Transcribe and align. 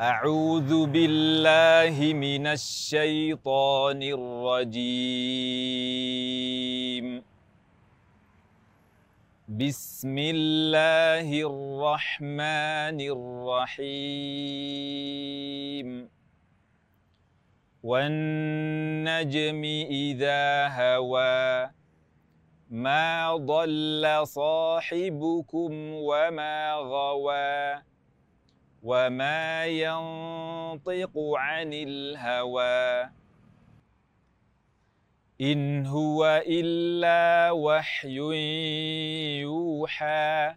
أعوذ 0.00 0.86
بالله 0.86 2.14
من 2.14 2.46
الشيطان 2.46 4.02
الرجيم. 4.02 4.74
بسم 9.48 10.18
الله 10.18 11.42
الرحمن 11.42 13.00
الرحيم. 13.00 13.88
والنجم 17.82 19.64
إذا 19.90 20.68
هوى 20.68 21.70
ما 22.70 23.36
ضل 23.36 24.26
صاحبكم 24.26 25.72
وما 25.94 26.74
غوى. 26.74 27.93
وما 28.84 29.66
ينطق 29.66 31.12
عن 31.16 31.70
الهوى 31.72 33.10
إن 35.40 35.86
هو 35.86 36.42
إلا 36.46 37.50
وحي 37.50 38.16
يوحى 39.40 40.54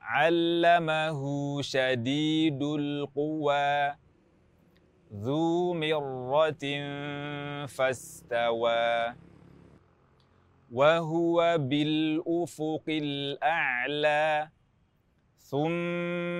علمه 0.00 1.22
شديد 1.62 2.62
القوى 2.62 3.94
ذو 5.14 5.74
مرة 5.74 6.64
فاستوى 7.66 9.14
وهو 10.72 11.58
بالأفق 11.58 12.84
الأعلى 12.88 14.48
ثم 15.50 16.39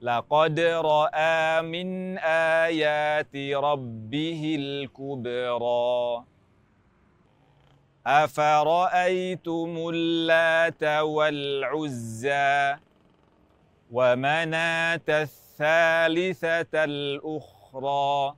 لقد 0.00 0.60
رأى 0.60 1.62
من 1.62 2.18
آيات 2.18 3.36
ربه 3.36 4.56
الكبرى. 4.58 6.24
أفرأيتم 8.06 9.76
اللات 9.94 10.82
والعزى 10.82 12.76
ومناة 13.92 15.00
الثالثة 15.08 16.84
الأخرى؟ 16.84 18.34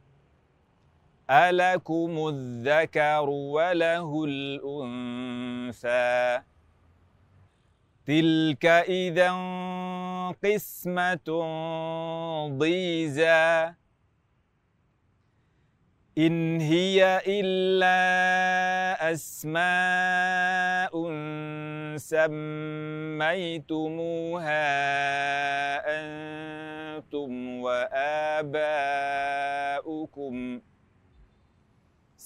ألكم 1.30 2.28
الذكر 2.28 3.28
وله 3.28 4.24
الأنثى؟ 4.28 5.90
تلك 8.10 8.66
إذا 8.66 9.30
قسمة 10.44 11.28
ضيزى. 12.58 13.70
إن 16.18 16.60
هي 16.60 17.22
إلا 17.26 17.98
أسماء 19.12 20.92
سميتموها 21.96 22.50
أنتم 25.86 27.60
وآباؤكم. 27.62 29.19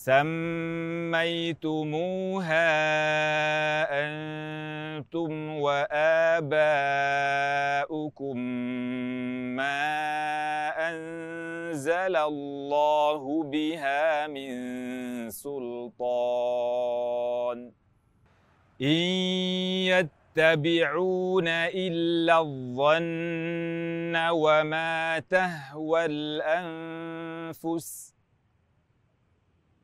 سميتموها 0.04 1.64
أنتم 4.04 5.32
وآباؤكم 5.64 6.76
ما 9.56 9.80
أنزل 10.88 12.16
الله 12.16 13.44
بها 13.44 14.26
من 14.26 14.50
سلطان. 15.30 15.98
إن 18.82 18.86
يتبعون 19.88 21.48
إلا 21.48 22.40
الظن 22.40 24.16
وما 24.16 25.18
تهوى 25.18 26.04
الأنفس 26.04 28.14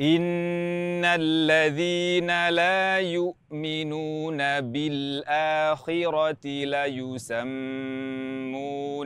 إن 0.00 1.04
الذين 1.04 2.48
لا 2.48 2.98
يؤمنون 2.98 4.38
بالآخرة 4.60 6.46
ليسمون 6.46 7.44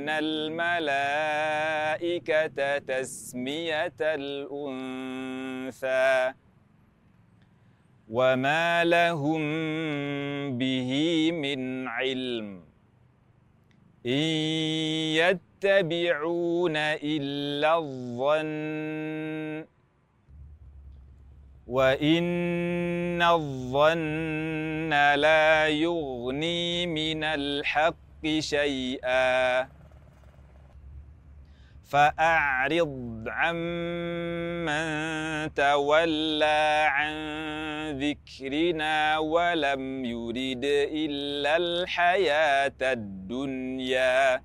الملائكة 0.09 1.39
تسمية 2.79 3.95
الأنثى 4.01 5.15
وما 8.09 8.85
لهم 8.85 9.43
به 10.59 11.31
من 11.33 11.89
علم 11.89 12.65
إن 14.07 14.13
يتبعون 15.19 16.77
إلا 17.03 17.79
الظن 17.79 19.74
وإن 21.67 23.23
الظن 23.23 24.91
لا 25.15 25.69
يغني 25.69 26.87
من 26.87 27.25
الحق 27.25 28.27
شيئا 28.39 29.69
فأعرض 31.85 33.25
عمن 33.29 34.85
تولى 35.55 36.87
عن 36.91 37.15
ذكرنا 37.99 39.19
ولم 39.19 40.05
يرد 40.05 40.65
إلا 40.93 41.57
الحياة 41.57 42.81
الدنيا 42.83 44.43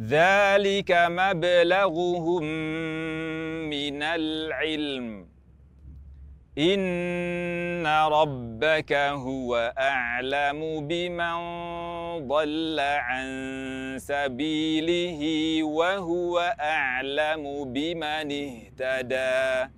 ذلك 0.00 0.92
مبلغهم 0.92 2.42
من 3.70 4.02
العلم. 4.02 5.26
إن 6.58 7.86
ربك 7.86 8.92
هو 8.92 9.74
أعلم 9.78 10.88
بمن 10.88 11.36
ضل 12.28 12.80
عن 12.80 13.26
سبيله 13.98 15.20
وهو 15.62 16.54
أعلم 16.60 17.72
بمن 17.72 18.32
اهتدى. 18.32 19.70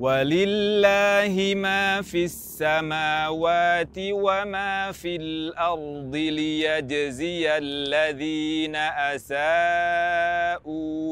ولله 0.00 1.36
ما 1.56 2.02
في 2.02 2.24
السماوات 2.24 3.96
وما 3.98 4.92
في 4.92 5.16
الأرض 5.16 6.16
ليجزي 6.16 7.58
الذين 7.58 8.76
أساءوا 9.16 10.64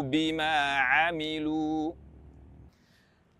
بما 0.02 0.78
عملوا. 0.78 1.92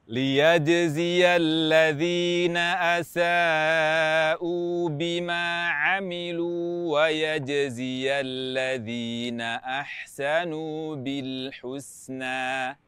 ليجزي 0.08 1.26
الذين 1.36 2.56
أساءوا 3.00 4.88
بما 4.88 5.68
عملوا 5.68 7.00
ويجزي 7.00 8.20
الذين 8.20 9.40
أحسنوا 9.80 10.96
بالحسنى. 10.96 12.87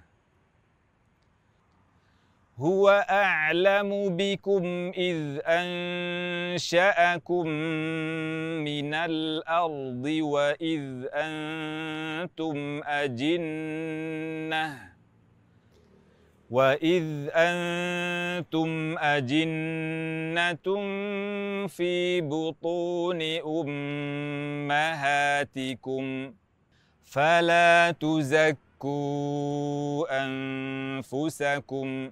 هو 2.57 3.05
أعلم 3.09 4.17
بكم 4.17 4.91
إذ 4.97 5.39
أنشأكم 5.45 7.47
من 8.63 8.93
الأرض 8.93 10.05
وإذ 10.05 11.05
أنتم 11.13 12.81
أجنةٌ. 12.83 14.91
وإذ 16.51 17.29
أنتم 17.33 18.97
أجنة 18.97 20.67
في 21.67 22.21
بطون 22.21 23.21
أمهاتكم 24.91 26.33
فلا 27.05 27.95
تزكوا 27.99 28.95
أنفسكم. 30.25 32.11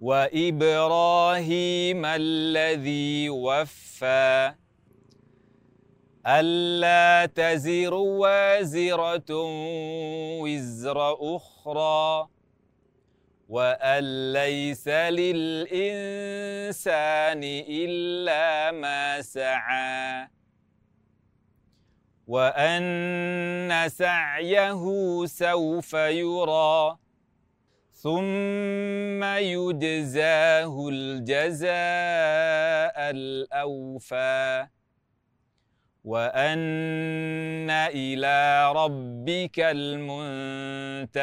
وإبراهيم 0.00 2.04
الذي 2.04 3.30
وفى. 3.30 4.54
ألا 6.26 7.26
تزر 7.26 7.94
وازرة 7.94 9.30
وزر 10.40 11.16
أخرى 11.36 12.28
وأن 13.48 14.32
ليس 14.32 14.88
للإنسان 14.88 15.80
إلا 17.68 18.70
ما 18.70 19.22
سعى. 19.22 20.28
وأن 22.26 23.88
سعيه 23.88 25.26
سوف 25.26 25.94
يرى. 25.94 26.98
ثم 28.02 29.24
يجزاه 29.24 30.88
الجزاء 30.92 31.70
الأوفى. 33.10 34.66
وأن 36.04 37.70
إلى 37.70 38.72
ربك 38.72 39.60
المنتهى. 39.60 41.20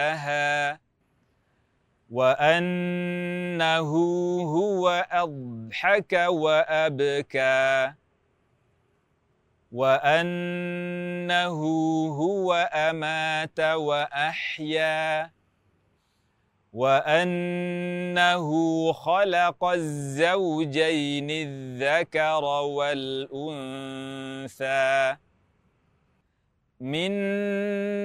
وأنه 2.10 3.92
هو 4.42 5.08
أضحك 5.12 6.14
وأبكى. 6.14 7.94
وأنه 9.72 11.60
هو 12.08 12.70
أمات 12.74 13.60
وأحيا. 13.60 15.35
وأنه 16.76 18.48
خلق 18.94 19.64
الزوجين 19.64 21.28
الذكر 21.32 22.44
والأنثى 23.44 24.36
من 26.80 27.12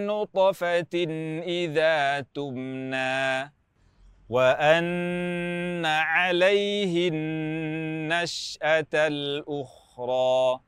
نطفة 0.07 1.07
إذا 1.43 2.21
تمنى 2.35 3.53
وأن 4.29 5.87
عليه 5.87 7.09
النشأة 7.09 8.95
الأخرى 8.95 10.61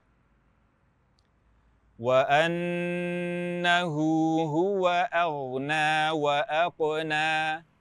وأنه 1.99 3.95
هو 4.43 5.09
أغنى 5.15 6.11
وأقنى 6.11 7.72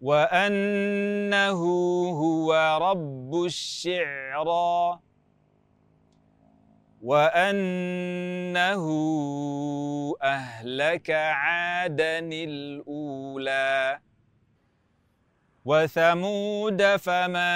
وأنه 0.00 1.60
هو 2.10 2.78
رب 2.82 3.44
الشعرى 3.44 4.98
وأنه 7.02 8.86
أهلك 10.22 11.10
عادا 11.10 12.18
الأولى. 12.18 13.98
وثمود 15.64 16.96
فما 16.96 17.48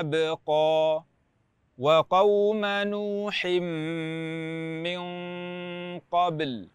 أبقى. 0.00 1.04
وقوم 1.78 2.64
نوح 2.64 3.46
من 4.82 5.00
قبل 5.98 6.68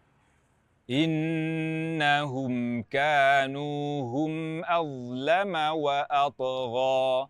إنهم 2.04 2.82
كانوا 2.82 4.02
هم 4.02 4.64
أظلم 4.64 5.54
وأطغى 5.56 7.28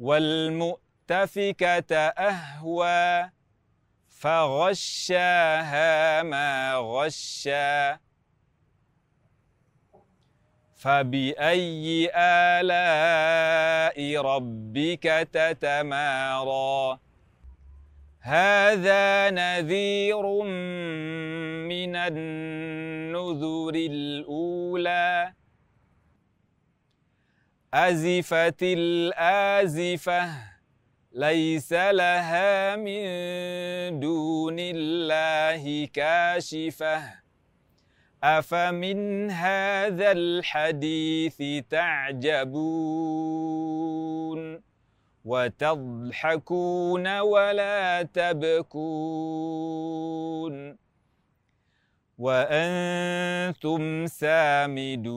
والمؤتفكة 0.00 1.96
أهوى 1.96 3.30
فغشاها 4.08 5.82
ما 6.22 6.74
غشا 6.74 7.98
فبأي 10.76 12.10
آلاء 12.14 13.98
ربك 14.22 15.02
تتمارى 15.32 16.98
هذا 18.28 19.30
نذير 19.30 20.26
من 21.64 21.96
النذر 21.96 23.74
الأولى. 23.74 25.32
أزفت 27.74 28.62
الآزفة 28.62 30.30
ليس 31.12 31.72
لها 31.72 32.76
من 32.76 34.00
دون 34.00 34.56
الله 34.58 35.86
كاشفة. 35.86 37.02
أفمن 38.24 39.30
هذا 39.30 40.12
الحديث 40.12 41.42
تعجبون؟ 41.70 42.58
وتضحكون 45.28 47.06
ولا 47.18 48.02
تبكون 48.02 48.94
وأنتم 52.18 54.06
سامدون 54.06 55.08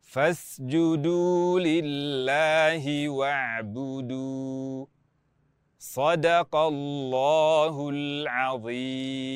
فاسجدوا 0.00 1.60
لله 1.60 3.08
واعبدوا 3.08 4.86
صدق 5.78 6.56
الله 6.56 7.90
العظيم. 7.90 9.32